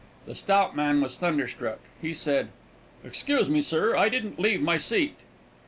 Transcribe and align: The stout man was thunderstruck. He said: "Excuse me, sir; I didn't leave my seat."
The 0.25 0.33
stout 0.33 0.75
man 0.75 0.99
was 0.99 1.19
thunderstruck. 1.19 1.77
He 2.01 2.11
said: 2.15 2.47
"Excuse 3.05 3.49
me, 3.49 3.61
sir; 3.61 3.95
I 3.95 4.09
didn't 4.09 4.39
leave 4.39 4.59
my 4.59 4.77
seat." 4.77 5.15